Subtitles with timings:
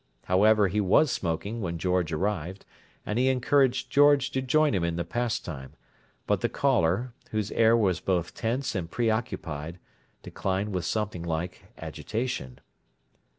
[0.25, 2.65] However, he was smoking when George arrived,
[3.05, 5.73] and he encouraged George to join him in the pastime,
[6.25, 9.77] but the caller, whose air was both tense and preoccupied,
[10.23, 12.57] declined with something like agitation.